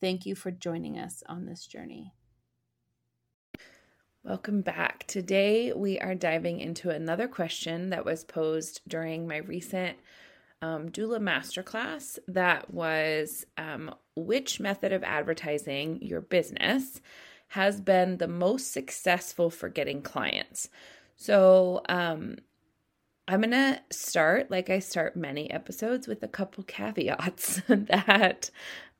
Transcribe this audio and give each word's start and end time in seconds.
Thank 0.00 0.26
you 0.26 0.34
for 0.34 0.50
joining 0.50 0.98
us 0.98 1.22
on 1.26 1.46
this 1.46 1.66
journey. 1.66 2.12
Welcome 4.22 4.60
back. 4.60 5.04
Today 5.08 5.72
we 5.72 5.98
are 5.98 6.14
diving 6.14 6.60
into 6.60 6.90
another 6.90 7.26
question 7.26 7.90
that 7.90 8.04
was 8.04 8.22
posed 8.24 8.80
during 8.86 9.26
my 9.26 9.38
recent 9.38 9.96
um, 10.62 10.88
doula 10.90 11.18
masterclass. 11.18 12.18
That 12.28 12.72
was 12.72 13.44
um, 13.56 13.92
which 14.14 14.60
method 14.60 14.92
of 14.92 15.02
advertising 15.02 16.00
your 16.02 16.20
business 16.20 17.00
has 17.48 17.80
been 17.80 18.18
the 18.18 18.28
most 18.28 18.72
successful 18.72 19.50
for 19.50 19.68
getting 19.68 20.02
clients. 20.02 20.68
So, 21.16 21.82
um, 21.88 22.36
I'm 23.28 23.42
going 23.42 23.50
to 23.50 23.78
start, 23.90 24.50
like 24.50 24.70
I 24.70 24.78
start 24.78 25.14
many 25.14 25.50
episodes, 25.50 26.08
with 26.08 26.22
a 26.22 26.28
couple 26.28 26.64
caveats 26.64 27.60
that 27.68 28.50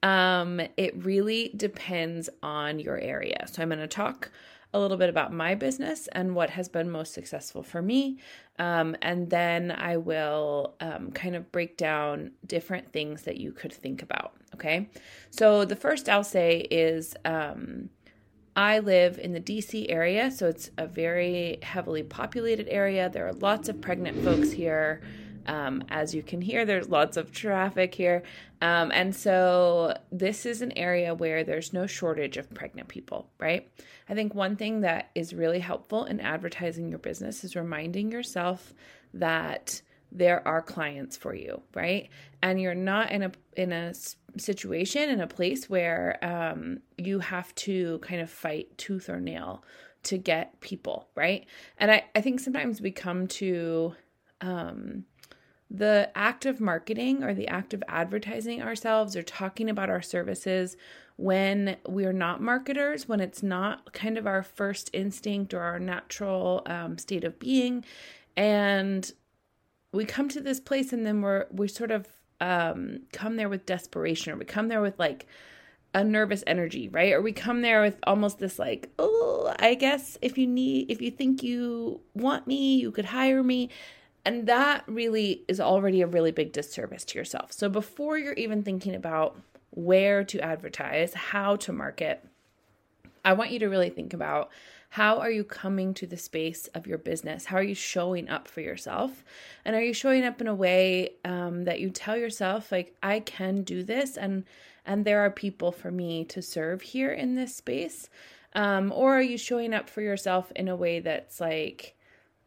um, 0.03 0.61
it 0.77 1.05
really 1.05 1.53
depends 1.57 2.29
on 2.43 2.79
your 2.79 2.99
area. 2.99 3.47
So 3.51 3.63
I'm 3.63 3.69
going 3.69 3.81
to 3.81 3.87
talk 3.87 4.31
a 4.75 4.79
little 4.79 4.97
bit 4.97 5.09
about 5.09 5.33
my 5.33 5.55
business 5.55 6.09
and 6.09 6.35
what 6.35 6.51
has 6.51 6.69
been 6.69 6.91
most 6.91 7.15
successful 7.15 7.63
for 7.63 7.81
me. 7.81 8.19
Um, 8.59 8.97
and 9.01 9.31
then 9.31 9.71
I 9.71 9.97
will 9.97 10.75
um, 10.81 11.11
kind 11.13 11.35
of 11.35 11.51
break 11.51 11.77
down 11.77 12.33
different 12.47 12.93
things 12.93 13.23
that 13.23 13.39
you 13.39 13.53
could 13.53 13.73
think 13.73 14.03
about. 14.03 14.35
Okay. 14.55 14.91
So 15.31 15.65
the 15.65 15.77
first 15.77 16.09
I'll 16.09 16.25
say 16.25 16.67
is 16.71 17.15
um, 17.25 17.89
I 18.57 18.81
live 18.81 19.19
in 19.19 19.33
the 19.33 19.41
DC 19.41 19.87
area, 19.89 20.31
so 20.31 20.49
it's 20.49 20.71
a 20.77 20.87
very 20.87 21.59
heavily 21.63 22.03
populated 22.03 22.69
area. 22.69 23.09
There 23.09 23.27
are 23.27 23.33
lots 23.35 23.69
of 23.69 23.81
pregnant 23.81 24.23
folks 24.25 24.51
here. 24.51 25.01
Um, 25.49 25.83
as 25.89 26.15
you 26.15 26.23
can 26.23 26.41
hear, 26.41 26.65
there's 26.65 26.89
lots 26.89 27.17
of 27.17 27.33
traffic 27.33 27.95
here. 27.95 28.23
Um, 28.61 28.93
and 28.93 29.15
so 29.15 29.97
this 30.13 30.47
is 30.47 30.63
an 30.63 30.77
area 30.77 31.15
where 31.15 31.43
there's 31.43 31.73
no 31.73 31.87
shortage 31.87 32.37
of 32.37 32.53
pregnant 32.53 32.89
people, 32.89 33.31
right? 33.39 33.69
I 34.09 34.15
think 34.15 34.35
one 34.35 34.57
thing 34.57 34.83
that 34.83 35.11
is 35.15 35.33
really 35.33 35.61
helpful 35.61 36.05
in 36.05 36.21
advertising 36.21 36.89
your 36.89 36.99
business 36.99 37.45
is 37.45 37.57
reminding 37.57 38.13
yourself 38.13 38.75
that 39.15 39.81
there 40.11 40.47
are 40.47 40.63
clients 40.63 41.17
for 41.17 41.35
you, 41.35 41.63
right? 41.75 42.09
And 42.43 42.61
you're 42.61 42.75
not 42.75 43.11
in 43.11 43.23
a 43.23 43.33
in 43.57 43.73
a 43.73 43.93
situation 44.37 45.09
in 45.11 45.21
a 45.21 45.27
place 45.27 45.69
where 45.69 46.19
um, 46.23 46.81
you 46.97 47.19
have 47.19 47.55
to 47.57 47.99
kind 48.01 48.21
of 48.21 48.31
fight 48.31 48.77
tooth 48.79 49.09
or 49.09 49.21
nail 49.21 49.65
to 50.05 50.17
get 50.17 50.61
people, 50.61 51.09
right? 51.15 51.47
And 51.79 51.91
I 51.91 52.05
I 52.15 52.21
think 52.21 52.41
sometimes 52.41 52.81
we 52.81 52.91
come 52.91 53.27
to 53.29 53.95
um, 54.41 55.05
the 55.71 56.11
act 56.15 56.47
of 56.47 56.61
marketing 56.61 57.23
or 57.23 57.35
the 57.35 57.49
act 57.49 57.75
of 57.75 57.83
advertising 57.89 58.63
ourselves 58.63 59.15
or 59.15 59.23
talking 59.23 59.69
about 59.69 59.91
our 59.91 60.01
services 60.03 60.77
when 61.17 61.77
we're 61.87 62.13
not 62.13 62.41
marketers, 62.41 63.09
when 63.09 63.21
it's 63.21 63.43
not 63.43 63.93
kind 63.93 64.17
of 64.17 64.27
our 64.27 64.43
first 64.43 64.89
instinct 64.93 65.53
or 65.53 65.61
our 65.61 65.79
natural 65.79 66.63
um, 66.67 66.97
state 66.97 67.25
of 67.25 67.39
being. 67.39 67.85
And 68.37 69.11
we 69.93 70.05
come 70.05 70.29
to 70.31 70.41
this 70.41 70.61
place 70.61 70.93
and 70.93 71.05
then 71.05 71.21
we're, 71.23 71.47
we 71.51 71.69
sort 71.69 71.91
of 71.91 72.07
um, 72.41 73.01
come 73.13 73.37
there 73.37 73.49
with 73.49 73.67
desperation 73.67 74.33
or 74.33 74.37
we 74.37 74.45
come 74.45 74.69
there 74.69 74.81
with 74.81 74.99
like, 74.99 75.27
a 75.95 76.05
nervous 76.05 76.45
energy, 76.47 76.89
right? 76.89 77.13
Or 77.13 77.23
we 77.23 77.33
come 77.33 77.63
there 77.63 77.81
with 77.81 77.97
almost 78.07 78.39
this 78.39 78.59
like, 78.59 78.91
oh, 78.99 79.55
I 79.59 79.75
guess 79.75 80.19
if 80.21 80.37
you 80.37 80.47
need, 80.47 80.91
if 80.91 81.01
you 81.01 81.11
think 81.11 81.43
you 81.43 82.01
want 82.15 82.47
me, 82.47 82.77
you 82.77 82.91
could 82.91 83.07
hire 83.07 83.43
me. 83.43 83.71
And 84.25 84.47
that 84.47 84.85
really 84.87 85.43
is 85.49 85.61
already 85.61 86.03
a 86.03 86.07
really 86.07 86.33
big 86.33 86.53
disservice 86.53 87.05
to 87.07 87.19
yourself. 87.19 87.53
So 87.53 87.69
before 87.69 88.19
you're 88.19 88.35
even 88.35 88.63
thinking 88.63 88.95
about 88.95 89.41
where 89.71 90.25
to 90.25 90.41
advertise, 90.41 91.15
how 91.15 91.57
to 91.57 91.73
market, 91.73 92.25
I 93.25 93.33
want 93.33 93.51
you 93.51 93.59
to 93.61 93.69
really 93.69 93.91
think 93.91 94.13
about 94.13 94.51
how 94.91 95.19
are 95.19 95.31
you 95.31 95.45
coming 95.45 95.93
to 95.95 96.07
the 96.07 96.17
space 96.17 96.67
of 96.69 96.87
your 96.87 96.99
business? 96.99 97.45
How 97.45 97.59
are 97.59 97.63
you 97.63 97.75
showing 97.75 98.29
up 98.29 98.49
for 98.49 98.63
yourself? 98.63 99.23
And 99.65 99.77
are 99.77 99.83
you 99.83 99.93
showing 99.93 100.25
up 100.25 100.41
in 100.41 100.47
a 100.47 100.55
way 100.55 101.11
um, 101.25 101.65
that 101.65 101.81
you 101.81 101.91
tell 101.91 102.17
yourself, 102.17 102.73
like, 102.73 102.97
I 103.03 103.21
can 103.21 103.63
do 103.63 103.83
this, 103.83 104.17
and 104.17 104.45
and 104.87 105.05
there 105.05 105.21
are 105.21 105.31
people 105.31 105.73
for 105.73 105.91
me 105.91 106.25
to 106.25 106.41
serve 106.41 106.81
here 106.81 107.13
in 107.13 107.35
this 107.35 107.55
space? 107.55 108.09
Um, 108.55 108.91
or 108.95 109.19
are 109.19 109.23
you 109.23 109.37
showing 109.37 109.75
up 109.75 109.91
for 109.91 110.01
yourself 110.01 110.51
in 110.57 110.69
a 110.69 110.77
way 110.77 111.01
that's 111.01 111.39
like, 111.39 111.95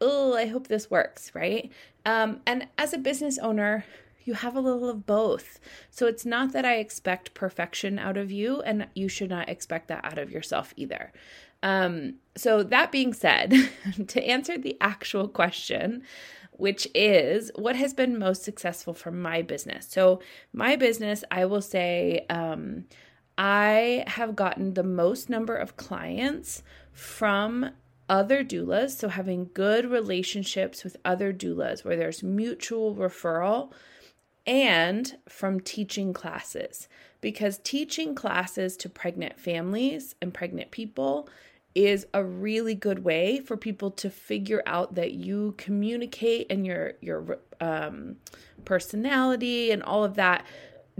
oh, 0.02 0.34
I 0.34 0.46
hope 0.46 0.66
this 0.66 0.90
works, 0.90 1.34
right? 1.34 1.70
Um, 2.04 2.40
and 2.44 2.66
as 2.76 2.92
a 2.92 2.98
business 2.98 3.38
owner, 3.38 3.84
you 4.24 4.34
have 4.34 4.56
a 4.56 4.60
little 4.60 4.88
of 4.88 5.06
both. 5.06 5.58
So 5.90 6.06
it's 6.06 6.26
not 6.26 6.52
that 6.52 6.64
I 6.64 6.76
expect 6.76 7.34
perfection 7.34 7.98
out 7.98 8.16
of 8.16 8.30
you, 8.30 8.60
and 8.62 8.88
you 8.94 9.08
should 9.08 9.30
not 9.30 9.48
expect 9.48 9.88
that 9.88 10.04
out 10.04 10.18
of 10.18 10.30
yourself 10.30 10.74
either. 10.76 11.12
Um, 11.62 12.14
so, 12.36 12.64
that 12.64 12.90
being 12.90 13.12
said, 13.12 13.54
to 14.08 14.24
answer 14.24 14.58
the 14.58 14.76
actual 14.80 15.28
question, 15.28 16.02
which 16.50 16.88
is 16.94 17.52
what 17.54 17.76
has 17.76 17.94
been 17.94 18.18
most 18.18 18.42
successful 18.42 18.94
for 18.94 19.12
my 19.12 19.42
business? 19.42 19.86
So, 19.88 20.20
my 20.52 20.74
business, 20.74 21.22
I 21.30 21.44
will 21.44 21.62
say, 21.62 22.26
um, 22.28 22.86
I 23.38 24.04
have 24.08 24.34
gotten 24.34 24.74
the 24.74 24.82
most 24.82 25.30
number 25.30 25.54
of 25.54 25.76
clients 25.76 26.64
from 26.92 27.70
other 28.12 28.44
doulas. 28.44 28.90
So, 28.90 29.08
having 29.08 29.48
good 29.54 29.90
relationships 29.90 30.84
with 30.84 30.98
other 31.02 31.32
doulas 31.32 31.82
where 31.82 31.96
there's 31.96 32.22
mutual 32.22 32.94
referral 32.94 33.72
and 34.46 35.16
from 35.28 35.60
teaching 35.60 36.12
classes 36.12 36.88
because 37.22 37.58
teaching 37.58 38.14
classes 38.14 38.76
to 38.76 38.88
pregnant 38.90 39.40
families 39.40 40.14
and 40.20 40.34
pregnant 40.34 40.70
people 40.70 41.28
is 41.74 42.06
a 42.12 42.22
really 42.22 42.74
good 42.74 43.02
way 43.02 43.40
for 43.40 43.56
people 43.56 43.90
to 43.90 44.10
figure 44.10 44.62
out 44.66 44.94
that 44.96 45.12
you 45.12 45.54
communicate 45.56 46.46
and 46.50 46.66
your 46.66 46.92
your 47.00 47.38
um, 47.62 48.16
personality 48.66 49.70
and 49.70 49.82
all 49.82 50.04
of 50.04 50.16
that 50.16 50.44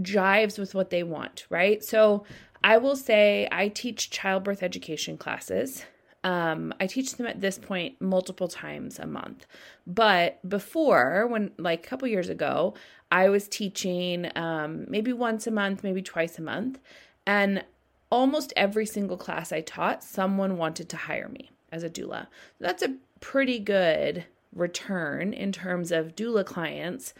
jives 0.01 0.57
with 0.57 0.73
what 0.73 0.89
they 0.89 1.03
want, 1.03 1.45
right? 1.51 1.83
So 1.83 2.25
I 2.63 2.77
will 2.77 2.95
say 2.95 3.47
I 3.51 3.67
teach 3.67 4.09
childbirth 4.09 4.63
education 4.63 5.15
classes 5.15 5.85
um, 6.23 6.73
I 6.79 6.87
teach 6.87 7.15
them 7.15 7.27
at 7.27 7.41
this 7.41 7.57
point 7.57 7.99
multiple 8.01 8.47
times 8.47 8.99
a 8.99 9.05
month. 9.05 9.45
But 9.85 10.47
before, 10.47 11.27
when 11.27 11.51
like 11.57 11.85
a 11.85 11.89
couple 11.89 12.07
years 12.07 12.29
ago, 12.29 12.73
I 13.11 13.29
was 13.29 13.47
teaching 13.47 14.31
um, 14.35 14.85
maybe 14.87 15.13
once 15.13 15.47
a 15.47 15.51
month, 15.51 15.83
maybe 15.83 16.01
twice 16.01 16.39
a 16.39 16.41
month. 16.41 16.79
And 17.27 17.63
almost 18.09 18.53
every 18.55 18.85
single 18.85 19.17
class 19.17 19.51
I 19.51 19.61
taught, 19.61 20.03
someone 20.03 20.57
wanted 20.57 20.89
to 20.89 20.97
hire 20.97 21.29
me 21.29 21.51
as 21.71 21.83
a 21.83 21.89
doula. 21.89 22.27
That's 22.59 22.83
a 22.83 22.95
pretty 23.19 23.59
good 23.59 24.25
return 24.55 25.33
in 25.33 25.51
terms 25.51 25.91
of 25.91 26.15
doula 26.15 26.45
clients 26.45 27.13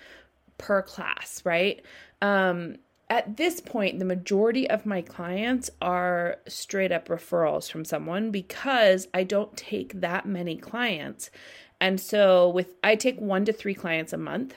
per 0.58 0.82
class, 0.82 1.42
right? 1.44 1.84
Um, 2.22 2.78
at 3.13 3.38
this 3.38 3.60
point, 3.60 4.00
the 4.00 4.06
majority 4.06 4.68
of 4.68 4.88
my 4.88 5.04
clients 5.04 5.69
are 5.80 6.38
straight 6.48 6.92
up 6.92 7.10
referrals 7.10 7.69
from 7.69 7.86
someone 7.86 8.31
because 8.31 9.07
I 9.13 9.24
don't 9.24 9.56
take 9.56 10.01
that 10.01 10.25
many 10.25 10.57
clients. 10.57 11.30
And 11.80 12.01
so 12.01 12.50
with 12.50 12.74
I 12.83 12.95
take 12.95 13.21
1 13.21 13.45
to 13.45 13.54
3 13.54 13.75
clients 13.75 14.13
a 14.13 14.18
month. 14.18 14.56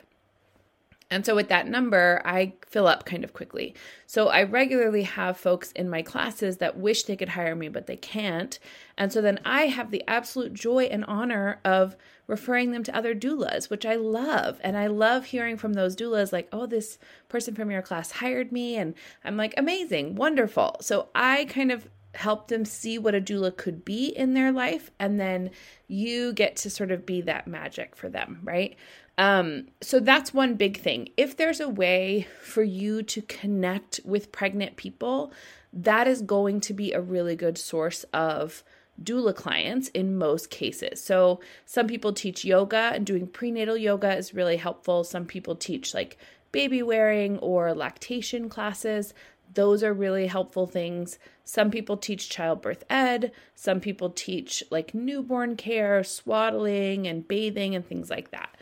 And 1.11 1.25
so 1.25 1.37
with 1.37 1.49
that 1.49 1.69
number, 1.69 2.21
I 2.25 2.55
fill 2.67 2.89
up 2.89 3.05
kind 3.05 3.23
of 3.23 3.33
quickly. 3.33 3.75
So 4.07 4.29
I 4.29 4.43
regularly 4.43 5.05
have 5.05 5.37
folks 5.37 5.71
in 5.73 5.89
my 5.89 6.03
classes 6.03 6.57
that 6.57 6.77
wish 6.77 7.05
they 7.05 7.17
could 7.17 7.29
hire 7.31 7.55
me, 7.55 7.69
but 7.69 7.87
they 7.87 7.97
can't. 7.97 8.59
And 8.99 9.13
so 9.13 9.21
then 9.21 9.39
I 9.45 9.69
have 9.69 9.91
the 9.91 10.03
absolute 10.09 10.53
joy 10.53 10.85
and 10.85 11.05
honor 11.05 11.61
of 11.65 11.97
referring 12.27 12.73
them 12.73 12.83
to 12.83 12.97
other 12.97 13.15
doulas, 13.15 13.71
which 13.71 13.87
I 13.87 13.95
love. 13.95 14.61
And 14.65 14.77
I 14.77 14.89
love 14.89 15.27
hearing 15.27 15.57
from 15.57 15.75
those 15.75 15.95
doulas 15.95 16.33
like, 16.33 16.49
oh, 16.53 16.67
this 16.67 16.99
person 17.29 17.55
from 17.55 17.71
your 17.71 17.83
class 17.83 18.11
hired 18.11 18.51
me. 18.51 18.77
And 18.77 18.95
I'm 19.25 19.37
like, 19.37 19.55
amazing, 19.57 20.17
wonderful. 20.17 20.77
So 20.81 21.09
I 21.15 21.45
kind 21.45 21.71
of 21.71 21.89
help 22.17 22.49
them 22.49 22.65
see 22.65 22.99
what 22.99 23.15
a 23.15 23.21
doula 23.21 23.57
could 23.57 23.85
be 23.85 24.07
in 24.07 24.35
their 24.35 24.51
life. 24.51 24.91
And 24.99 25.21
then 25.21 25.51
you 25.87 26.33
get 26.33 26.57
to 26.57 26.71
sort 26.71 26.91
of 26.91 27.07
be 27.07 27.21
that 27.23 27.47
magic 27.47 27.95
for 27.95 28.09
them, 28.09 28.41
right? 28.43 28.75
Um, 29.19 29.69
so 29.81 29.99
that's 29.99 30.35
one 30.35 30.55
big 30.55 30.79
thing. 30.79 31.09
If 31.17 31.37
there's 31.37 31.61
a 31.61 31.69
way 31.69 32.27
for 32.43 32.63
you 32.63 33.03
to 33.05 33.23
connect 33.23 34.01
with 34.05 34.33
pregnant 34.33 34.77
people, 34.77 35.33
that 35.73 36.07
is 36.07 36.23
going 36.23 36.61
to 36.63 36.75
be 36.75 36.93
a 36.93 37.01
really 37.01 37.37
good 37.37 37.57
source 37.57 38.05
of 38.13 38.63
doula 39.03 39.35
clients 39.35 39.89
in 39.89 40.17
most 40.17 40.51
cases. 40.51 41.03
So 41.03 41.41
some 41.65 41.87
people 41.87 42.13
teach 42.13 42.45
yoga 42.45 42.93
and 42.95 43.05
doing 43.05 43.27
prenatal 43.27 43.77
yoga 43.77 44.17
is 44.17 44.35
really 44.35 44.57
helpful. 44.57 45.05
Some 45.05 45.27
people 45.27 45.55
teach 45.55 45.93
like 45.93 46.19
baby 46.53 46.83
wearing 46.83 47.39
or 47.39 47.75
lactation 47.75 48.49
classes. 48.49 49.13
Those 49.53 49.83
are 49.83 49.93
really 49.93 50.27
helpful 50.27 50.67
things. 50.67 51.19
Some 51.45 51.71
people 51.71 51.97
teach 51.97 52.29
childbirth 52.29 52.85
ed. 52.89 53.33
Some 53.55 53.81
people 53.81 54.11
teach 54.11 54.63
like 54.71 54.95
newborn 54.95 55.57
care, 55.57 56.03
swaddling, 56.03 57.07
and 57.07 57.27
bathing, 57.29 57.75
and 57.75 57.87
things 57.87 58.11
like 58.11 58.31
that. 58.31 58.57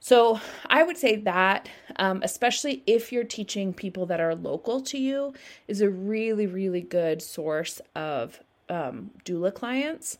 So 0.00 0.40
I 0.66 0.82
would 0.82 0.96
say 0.96 1.16
that, 1.16 1.68
um, 1.96 2.22
especially 2.22 2.82
if 2.86 3.12
you're 3.12 3.24
teaching 3.24 3.74
people 3.74 4.06
that 4.06 4.18
are 4.20 4.34
local 4.34 4.80
to 4.80 4.98
you, 4.98 5.34
is 5.68 5.82
a 5.82 5.90
really, 5.90 6.46
really 6.46 6.80
good 6.80 7.20
source 7.20 7.82
of 7.94 8.40
um, 8.70 9.10
doula 9.24 9.54
clients. 9.54 10.16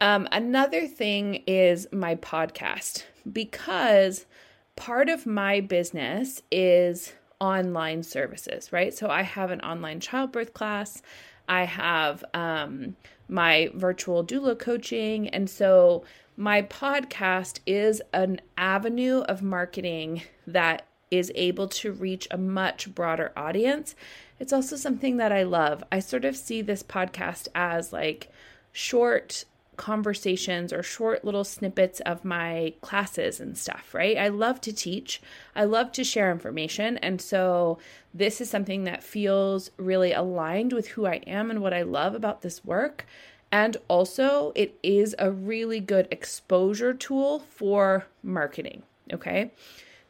Um, 0.00 0.26
another 0.32 0.86
thing 0.86 1.44
is 1.46 1.86
my 1.92 2.16
podcast 2.16 3.04
because 3.30 4.26
part 4.74 5.08
of 5.08 5.26
my 5.26 5.60
business 5.60 6.42
is 6.50 7.12
online 7.38 8.02
services, 8.02 8.72
right? 8.72 8.92
So 8.92 9.08
I 9.08 9.22
have 9.22 9.50
an 9.50 9.60
online 9.60 10.00
childbirth 10.00 10.54
class. 10.54 11.02
I 11.48 11.64
have 11.64 12.24
um, 12.34 12.96
my 13.28 13.70
virtual 13.74 14.24
doula 14.24 14.58
coaching. 14.58 15.28
And 15.28 15.48
so 15.48 16.04
my 16.40 16.62
podcast 16.62 17.60
is 17.66 18.00
an 18.14 18.40
avenue 18.56 19.20
of 19.28 19.42
marketing 19.42 20.22
that 20.46 20.86
is 21.10 21.30
able 21.34 21.68
to 21.68 21.92
reach 21.92 22.26
a 22.30 22.38
much 22.38 22.94
broader 22.94 23.30
audience. 23.36 23.94
It's 24.38 24.52
also 24.52 24.76
something 24.76 25.18
that 25.18 25.32
I 25.32 25.42
love. 25.42 25.84
I 25.92 25.98
sort 25.98 26.24
of 26.24 26.34
see 26.34 26.62
this 26.62 26.82
podcast 26.82 27.48
as 27.54 27.92
like 27.92 28.32
short 28.72 29.44
conversations 29.76 30.72
or 30.72 30.82
short 30.82 31.26
little 31.26 31.44
snippets 31.44 32.00
of 32.00 32.24
my 32.24 32.72
classes 32.80 33.38
and 33.38 33.58
stuff, 33.58 33.92
right? 33.92 34.16
I 34.16 34.28
love 34.28 34.62
to 34.62 34.72
teach, 34.72 35.20
I 35.54 35.64
love 35.64 35.92
to 35.92 36.04
share 36.04 36.32
information. 36.32 36.96
And 36.98 37.20
so 37.20 37.78
this 38.14 38.40
is 38.40 38.48
something 38.48 38.84
that 38.84 39.02
feels 39.02 39.70
really 39.76 40.12
aligned 40.12 40.72
with 40.72 40.88
who 40.88 41.04
I 41.04 41.16
am 41.26 41.50
and 41.50 41.60
what 41.60 41.74
I 41.74 41.82
love 41.82 42.14
about 42.14 42.40
this 42.40 42.64
work. 42.64 43.04
And 43.52 43.76
also, 43.88 44.52
it 44.54 44.78
is 44.82 45.14
a 45.18 45.30
really 45.30 45.80
good 45.80 46.06
exposure 46.10 46.94
tool 46.94 47.40
for 47.40 48.06
marketing. 48.22 48.82
Okay. 49.12 49.50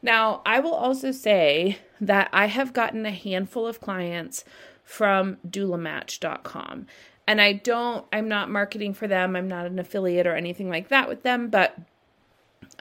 Now, 0.01 0.41
I 0.45 0.59
will 0.59 0.73
also 0.73 1.11
say 1.11 1.77
that 1.99 2.29
I 2.33 2.47
have 2.47 2.73
gotten 2.73 3.05
a 3.05 3.11
handful 3.11 3.67
of 3.67 3.81
clients 3.81 4.43
from 4.83 5.37
doulamatch.com. 5.47 6.87
And 7.27 7.41
I 7.41 7.53
don't, 7.53 8.05
I'm 8.11 8.27
not 8.27 8.49
marketing 8.49 8.93
for 8.93 9.07
them. 9.07 9.35
I'm 9.35 9.47
not 9.47 9.65
an 9.65 9.79
affiliate 9.79 10.27
or 10.27 10.35
anything 10.35 10.69
like 10.69 10.89
that 10.89 11.07
with 11.07 11.23
them. 11.23 11.49
But 11.49 11.77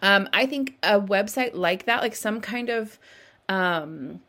um, 0.02 0.28
I 0.32 0.46
think 0.46 0.76
a 0.82 1.00
website 1.00 1.54
like 1.54 1.84
that, 1.84 2.00
like 2.00 2.16
some 2.16 2.40
kind 2.40 2.70
of, 2.70 2.98
um, 3.48 4.20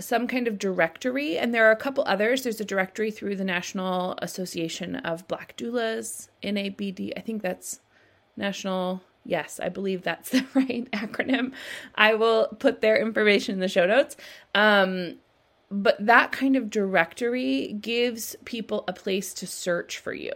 some 0.00 0.26
kind 0.26 0.48
of 0.48 0.58
directory, 0.58 1.38
and 1.38 1.54
there 1.54 1.66
are 1.68 1.72
a 1.72 1.76
couple 1.76 2.04
others. 2.06 2.42
There's 2.42 2.60
a 2.60 2.64
directory 2.64 3.10
through 3.10 3.36
the 3.36 3.44
National 3.44 4.16
Association 4.20 4.96
of 4.96 5.26
Black 5.28 5.56
Doulas, 5.56 6.28
NABD. 6.42 7.12
I 7.16 7.20
think 7.20 7.42
that's 7.42 7.80
National. 8.36 9.02
Yes, 9.24 9.60
I 9.62 9.68
believe 9.68 10.02
that's 10.02 10.30
the 10.30 10.44
right 10.54 10.90
acronym. 10.90 11.52
I 11.94 12.14
will 12.14 12.48
put 12.58 12.80
their 12.80 12.96
information 12.96 13.54
in 13.54 13.60
the 13.60 13.68
show 13.68 13.86
notes. 13.86 14.16
Um, 14.54 15.16
but 15.70 15.96
that 16.04 16.30
kind 16.30 16.56
of 16.56 16.70
directory 16.70 17.72
gives 17.80 18.36
people 18.44 18.84
a 18.86 18.92
place 18.92 19.32
to 19.34 19.46
search 19.46 19.98
for 19.98 20.12
you, 20.12 20.32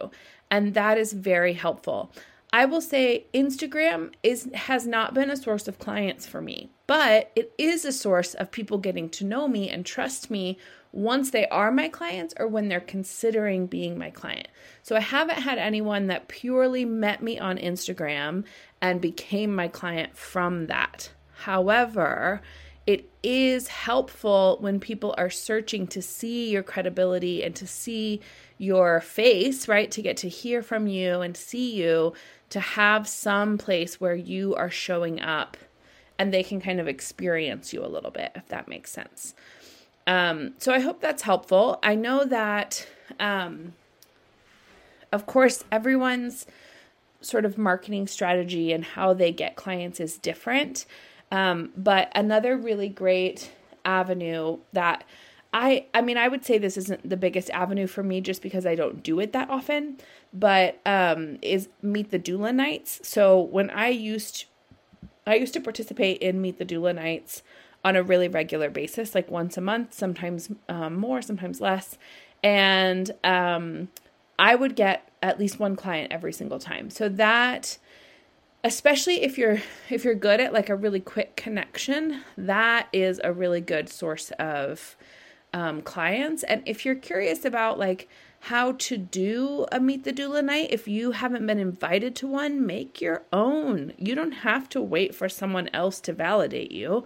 and 0.49 0.73
that 0.73 0.97
is 0.97 1.13
very 1.13 1.53
helpful. 1.53 2.11
I 2.51 2.65
will 2.65 2.81
say 2.81 3.27
Instagram 3.33 4.13
is 4.23 4.49
has 4.53 4.87
not 4.87 5.13
been 5.13 5.29
a 5.29 5.37
source 5.37 5.67
of 5.67 5.77
clients 5.77 6.25
for 6.25 6.41
me, 6.41 6.71
but 6.87 7.31
it 7.35 7.53
is 7.57 7.85
a 7.85 7.91
source 7.91 8.33
of 8.33 8.51
people 8.51 8.79
getting 8.79 9.09
to 9.09 9.25
know 9.25 9.47
me 9.47 9.69
and 9.69 9.85
trust 9.85 10.31
me 10.31 10.57
once 10.91 11.29
they 11.29 11.47
are 11.49 11.71
my 11.71 11.87
clients 11.87 12.33
or 12.39 12.47
when 12.47 12.67
they're 12.67 12.79
considering 12.79 13.67
being 13.67 13.97
my 13.97 14.09
client. 14.09 14.47
So 14.81 14.95
I 14.95 15.01
haven't 15.01 15.41
had 15.43 15.59
anyone 15.59 16.07
that 16.07 16.27
purely 16.27 16.85
met 16.85 17.21
me 17.21 17.37
on 17.37 17.57
Instagram 17.57 18.45
and 18.81 18.99
became 18.99 19.55
my 19.55 19.67
client 19.67 20.17
from 20.17 20.65
that. 20.67 21.11
However, 21.33 22.41
it 22.87 23.07
is 23.21 23.67
helpful 23.67 24.57
when 24.61 24.79
people 24.79 25.13
are 25.15 25.29
searching 25.29 25.85
to 25.87 26.01
see 26.01 26.49
your 26.49 26.63
credibility 26.63 27.43
and 27.43 27.55
to 27.57 27.67
see 27.67 28.19
your 28.57 28.99
face, 29.01 29.67
right? 29.67 29.91
To 29.91 30.01
get 30.01 30.17
to 30.17 30.29
hear 30.29 30.63
from 30.63 30.87
you 30.87 31.21
and 31.21 31.37
see 31.37 31.75
you 31.75 32.13
to 32.49 32.59
have 32.59 33.07
some 33.07 33.57
place 33.57 34.01
where 34.01 34.15
you 34.15 34.55
are 34.55 34.69
showing 34.69 35.21
up 35.21 35.57
and 36.17 36.33
they 36.33 36.43
can 36.43 36.59
kind 36.59 36.79
of 36.79 36.87
experience 36.87 37.73
you 37.73 37.83
a 37.83 37.87
little 37.87 38.11
bit, 38.11 38.31
if 38.35 38.47
that 38.49 38.67
makes 38.67 38.91
sense. 38.91 39.33
Um, 40.05 40.53
so 40.57 40.73
I 40.73 40.79
hope 40.79 41.01
that's 41.01 41.21
helpful. 41.21 41.79
I 41.83 41.95
know 41.95 42.25
that, 42.25 42.87
um, 43.19 43.73
of 45.11 45.25
course, 45.25 45.63
everyone's 45.71 46.45
sort 47.21 47.45
of 47.45 47.57
marketing 47.57 48.07
strategy 48.07 48.71
and 48.71 48.83
how 48.83 49.13
they 49.13 49.31
get 49.31 49.55
clients 49.55 49.99
is 49.99 50.17
different. 50.17 50.85
Um, 51.31 51.71
but 51.77 52.11
another 52.15 52.57
really 52.57 52.89
great 52.89 53.51
avenue 53.85 54.57
that 54.73 55.03
I 55.51 55.85
I 55.93 56.01
mean 56.01 56.17
I 56.17 56.27
would 56.27 56.45
say 56.45 56.57
this 56.57 56.77
isn't 56.77 57.09
the 57.09 57.17
biggest 57.17 57.49
avenue 57.49 57.87
for 57.87 58.03
me 58.03 58.21
just 58.21 58.41
because 58.41 58.65
I 58.65 58.75
don't 58.75 59.01
do 59.01 59.19
it 59.19 59.33
that 59.33 59.49
often, 59.49 59.97
but 60.33 60.79
um 60.85 61.37
is 61.41 61.69
Meet 61.81 62.11
the 62.11 62.19
Doula 62.19 62.53
nights. 62.53 62.99
So 63.07 63.39
when 63.39 63.69
I 63.69 63.87
used 63.87 64.45
I 65.25 65.35
used 65.35 65.53
to 65.53 65.61
participate 65.61 66.21
in 66.21 66.41
Meet 66.41 66.57
the 66.57 66.65
Doula 66.65 66.93
nights 66.95 67.43
on 67.83 67.95
a 67.95 68.03
really 68.03 68.27
regular 68.27 68.69
basis, 68.69 69.15
like 69.15 69.31
once 69.31 69.57
a 69.57 69.61
month, 69.61 69.93
sometimes 69.93 70.49
um, 70.67 70.97
more, 70.97 71.21
sometimes 71.21 71.61
less. 71.61 71.97
And 72.43 73.11
um, 73.23 73.89
I 74.37 74.55
would 74.55 74.75
get 74.75 75.09
at 75.21 75.39
least 75.39 75.59
one 75.59 75.75
client 75.75 76.11
every 76.11 76.33
single 76.33 76.59
time. 76.59 76.89
So 76.89 77.09
that 77.09 77.77
especially 78.63 79.21
if 79.23 79.37
you're 79.37 79.59
if 79.89 80.03
you're 80.03 80.15
good 80.15 80.39
at 80.39 80.53
like 80.53 80.69
a 80.69 80.75
really 80.75 80.99
quick 80.99 81.35
connection, 81.35 82.21
that 82.37 82.87
is 82.91 83.21
a 83.23 83.31
really 83.31 83.61
good 83.61 83.89
source 83.89 84.31
of 84.39 84.95
um, 85.53 85.81
clients. 85.81 86.43
And 86.43 86.63
if 86.65 86.85
you're 86.85 86.95
curious 86.95 87.45
about 87.45 87.79
like 87.79 88.07
how 88.41 88.73
to 88.73 88.97
do 88.97 89.65
a 89.71 89.79
Meet 89.79 90.03
the 90.03 90.13
Doula 90.13 90.43
night, 90.43 90.69
if 90.71 90.87
you 90.87 91.11
haven't 91.11 91.45
been 91.45 91.59
invited 91.59 92.15
to 92.17 92.27
one, 92.27 92.65
make 92.65 93.01
your 93.01 93.23
own. 93.33 93.93
You 93.97 94.15
don't 94.15 94.31
have 94.31 94.69
to 94.69 94.81
wait 94.81 95.13
for 95.13 95.27
someone 95.27 95.69
else 95.73 95.99
to 96.01 96.13
validate 96.13 96.71
you. 96.71 97.03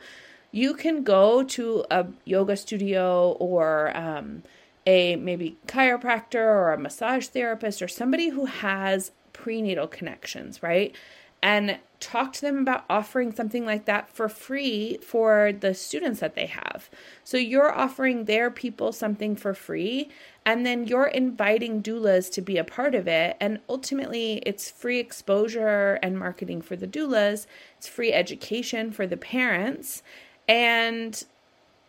You 0.52 0.76
can 0.76 1.04
go 1.04 1.44
to 1.44 1.86
a 1.90 2.06
yoga 2.26 2.56
studio 2.56 3.32
or 3.40 3.96
um, 3.98 4.44
a 4.86 5.16
maybe 5.16 5.58
chiropractor 5.68 6.36
or 6.36 6.74
a 6.74 6.78
massage 6.78 7.28
therapist 7.28 7.82
or 7.82 7.88
somebody 7.88 8.30
who 8.30 8.46
has 8.46 9.12
prenatal 9.32 9.88
connections, 9.88 10.62
right? 10.62 10.96
And 11.44 11.78
talk 12.00 12.32
to 12.32 12.42
them 12.42 12.58
about 12.58 12.86
offering 12.90 13.34
something 13.34 13.66
like 13.66 13.84
that 13.86 14.10
for 14.10 14.30
free 14.30 14.98
for 15.02 15.52
the 15.52 15.74
students 15.74 16.22
that 16.22 16.36
they 16.36 16.46
have. 16.46 16.90
So 17.24 17.38
you're 17.38 17.72
offering 17.72 18.26
their 18.26 18.50
people 18.50 18.94
something 18.94 19.36
for 19.36 19.54
free, 19.54 20.10
and 20.46 20.66
then 20.66 20.88
you're 20.88 21.08
inviting 21.08 21.84
doulas 21.84 22.32
to 22.32 22.42
be 22.42 22.58
a 22.58 22.64
part 22.64 22.96
of 22.96 23.08
it. 23.08 23.36
And 23.42 23.60
ultimately, 23.68 24.42
it's 24.46 24.72
free 24.72 25.00
exposure 25.00 26.00
and 26.02 26.18
marketing 26.18 26.62
for 26.62 26.78
the 26.78 26.88
doulas, 26.88 27.46
it's 27.78 27.90
free 27.90 28.14
education 28.14 28.92
for 28.92 29.06
the 29.06 29.18
parents. 29.18 30.02
And 30.48 31.22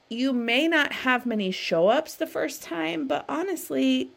you 0.09 0.33
may 0.33 0.67
not 0.67 0.93
have 0.93 1.27
many 1.27 1.53
show 1.53 1.89
ups 1.89 2.15
the 2.15 2.27
first 2.27 2.61
time, 2.63 3.07
but 3.07 3.25
honestly, 3.29 4.11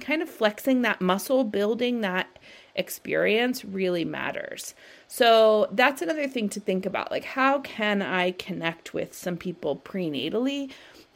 kind 0.00 0.20
of 0.20 0.28
flexing 0.28 0.82
that 0.82 1.00
muscle, 1.00 1.44
building 1.44 2.00
that 2.00 2.38
experience 2.78 3.64
really 3.64 4.04
matters. 4.04 4.74
So 5.08 5.68
that's 5.72 6.00
another 6.00 6.28
thing 6.28 6.48
to 6.50 6.60
think 6.60 6.86
about. 6.86 7.10
Like, 7.10 7.24
how 7.24 7.58
can 7.60 8.00
I 8.00 8.30
connect 8.30 8.94
with 8.94 9.12
some 9.12 9.36
people 9.36 9.76
prenatally 9.76 10.70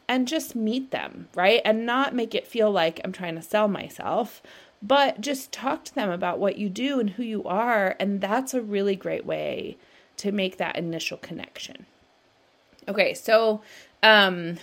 and 0.07 0.27
just 0.27 0.55
meet 0.55 0.91
them, 0.91 1.29
right? 1.33 1.61
And 1.63 1.85
not 1.85 2.13
make 2.13 2.35
it 2.35 2.45
feel 2.45 2.69
like 2.69 2.99
I'm 3.03 3.13
trying 3.13 3.35
to 3.35 3.41
sell 3.41 3.67
myself, 3.67 4.43
but 4.81 5.21
just 5.21 5.51
talk 5.51 5.85
to 5.85 5.95
them 5.95 6.11
about 6.11 6.39
what 6.39 6.57
you 6.57 6.69
do 6.69 6.99
and 6.99 7.11
who 7.11 7.23
you 7.23 7.43
are. 7.45 7.95
And 7.99 8.19
that's 8.19 8.53
a 8.53 8.61
really 8.61 8.95
great 8.95 9.25
way 9.25 9.77
to 10.17 10.31
make 10.31 10.57
that 10.57 10.75
initial 10.75 11.17
connection. 11.17 11.85
Okay, 12.87 13.13
so 13.13 13.61
um, 14.03 14.57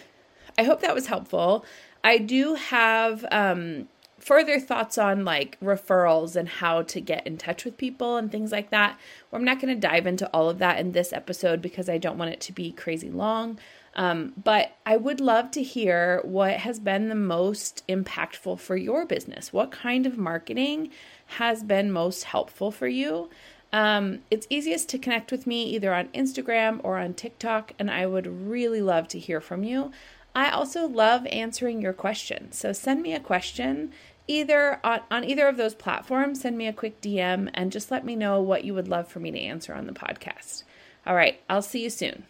I 0.58 0.64
hope 0.64 0.82
that 0.82 0.94
was 0.94 1.06
helpful. 1.06 1.64
I 2.04 2.18
do 2.18 2.54
have 2.54 3.24
um, 3.30 3.88
further 4.20 4.60
thoughts 4.60 4.98
on 4.98 5.24
like 5.24 5.58
referrals 5.60 6.36
and 6.36 6.48
how 6.48 6.82
to 6.82 7.00
get 7.00 7.26
in 7.26 7.36
touch 7.38 7.64
with 7.64 7.76
people 7.76 8.16
and 8.16 8.30
things 8.30 8.52
like 8.52 8.70
that. 8.70 8.98
Well, 9.30 9.40
I'm 9.40 9.44
not 9.44 9.60
going 9.60 9.74
to 9.74 9.88
dive 9.88 10.06
into 10.06 10.28
all 10.28 10.48
of 10.48 10.58
that 10.58 10.78
in 10.78 10.92
this 10.92 11.12
episode 11.12 11.60
because 11.60 11.88
I 11.88 11.98
don't 11.98 12.18
want 12.18 12.32
it 12.32 12.40
to 12.42 12.52
be 12.52 12.70
crazy 12.70 13.10
long. 13.10 13.58
Um, 13.94 14.34
but 14.42 14.76
I 14.86 14.96
would 14.96 15.20
love 15.20 15.50
to 15.52 15.62
hear 15.62 16.20
what 16.22 16.58
has 16.58 16.78
been 16.78 17.08
the 17.08 17.14
most 17.16 17.82
impactful 17.88 18.60
for 18.60 18.76
your 18.76 19.04
business. 19.04 19.52
What 19.52 19.72
kind 19.72 20.06
of 20.06 20.16
marketing 20.16 20.90
has 21.26 21.64
been 21.64 21.90
most 21.90 22.24
helpful 22.24 22.70
for 22.70 22.86
you? 22.86 23.30
Um, 23.72 24.20
it's 24.30 24.46
easiest 24.50 24.88
to 24.90 24.98
connect 24.98 25.30
with 25.30 25.46
me 25.46 25.64
either 25.64 25.94
on 25.94 26.08
Instagram 26.08 26.80
or 26.82 26.98
on 26.98 27.14
TikTok, 27.14 27.72
and 27.78 27.90
I 27.90 28.06
would 28.06 28.26
really 28.26 28.80
love 28.82 29.08
to 29.08 29.18
hear 29.18 29.40
from 29.40 29.62
you. 29.62 29.92
I 30.40 30.48
also 30.48 30.88
love 30.88 31.26
answering 31.26 31.82
your 31.82 31.92
questions. 31.92 32.56
So 32.56 32.72
send 32.72 33.02
me 33.02 33.12
a 33.12 33.20
question 33.20 33.92
either 34.26 34.80
on, 34.82 35.00
on 35.10 35.22
either 35.22 35.46
of 35.46 35.58
those 35.58 35.74
platforms. 35.74 36.40
Send 36.40 36.56
me 36.56 36.66
a 36.66 36.72
quick 36.72 37.02
DM 37.02 37.50
and 37.52 37.70
just 37.70 37.90
let 37.90 38.06
me 38.06 38.16
know 38.16 38.40
what 38.40 38.64
you 38.64 38.72
would 38.72 38.88
love 38.88 39.06
for 39.06 39.20
me 39.20 39.30
to 39.32 39.38
answer 39.38 39.74
on 39.74 39.86
the 39.86 39.92
podcast. 39.92 40.62
All 41.06 41.14
right, 41.14 41.38
I'll 41.50 41.60
see 41.60 41.82
you 41.82 41.90
soon. 41.90 42.24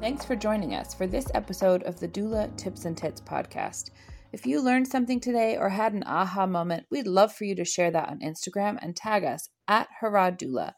Thanks 0.00 0.24
for 0.24 0.34
joining 0.34 0.74
us 0.74 0.92
for 0.92 1.06
this 1.06 1.28
episode 1.34 1.84
of 1.84 2.00
the 2.00 2.08
Doula 2.08 2.56
Tips 2.56 2.84
and 2.84 2.96
Tits 2.96 3.20
podcast. 3.20 3.90
If 4.32 4.44
you 4.44 4.60
learned 4.60 4.88
something 4.88 5.20
today 5.20 5.56
or 5.56 5.68
had 5.68 5.92
an 5.92 6.02
aha 6.04 6.46
moment, 6.46 6.86
we'd 6.90 7.06
love 7.06 7.32
for 7.32 7.44
you 7.44 7.54
to 7.54 7.64
share 7.64 7.92
that 7.92 8.08
on 8.08 8.18
Instagram 8.18 8.76
and 8.82 8.96
tag 8.96 9.22
us 9.22 9.50
at 9.68 9.86
Harrod 10.00 10.36
Doula 10.36 10.72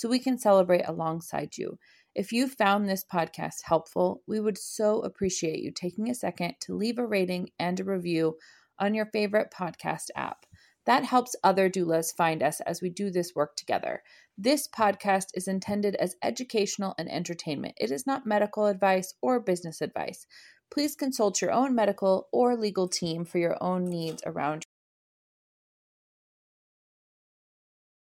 so 0.00 0.08
we 0.08 0.18
can 0.18 0.38
celebrate 0.38 0.88
alongside 0.88 1.58
you. 1.58 1.78
If 2.14 2.32
you 2.32 2.48
found 2.48 2.88
this 2.88 3.04
podcast 3.04 3.64
helpful, 3.64 4.22
we 4.26 4.40
would 4.40 4.56
so 4.56 5.00
appreciate 5.00 5.60
you 5.60 5.70
taking 5.70 6.08
a 6.08 6.14
second 6.14 6.54
to 6.62 6.74
leave 6.74 6.98
a 6.98 7.06
rating 7.06 7.50
and 7.58 7.78
a 7.78 7.84
review 7.84 8.38
on 8.78 8.94
your 8.94 9.04
favorite 9.04 9.52
podcast 9.54 10.06
app. 10.16 10.46
That 10.86 11.04
helps 11.04 11.36
other 11.44 11.68
doulas 11.68 12.16
find 12.16 12.42
us 12.42 12.62
as 12.62 12.80
we 12.80 12.88
do 12.88 13.10
this 13.10 13.34
work 13.34 13.56
together. 13.56 14.02
This 14.38 14.66
podcast 14.66 15.26
is 15.34 15.46
intended 15.46 15.96
as 15.96 16.16
educational 16.22 16.94
and 16.96 17.12
entertainment. 17.12 17.74
It 17.78 17.90
is 17.90 18.06
not 18.06 18.24
medical 18.24 18.64
advice 18.64 19.12
or 19.20 19.38
business 19.38 19.82
advice. 19.82 20.26
Please 20.72 20.96
consult 20.96 21.42
your 21.42 21.52
own 21.52 21.74
medical 21.74 22.28
or 22.32 22.56
legal 22.56 22.88
team 22.88 23.26
for 23.26 23.36
your 23.36 23.62
own 23.62 23.84
needs 23.84 24.22
around 24.24 24.64